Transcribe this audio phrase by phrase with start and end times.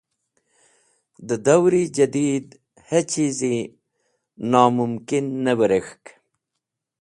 [1.27, 2.47] De dawri Jadied
[2.89, 3.55] hechizi
[4.51, 6.03] nomumkin ne wirek̃hk.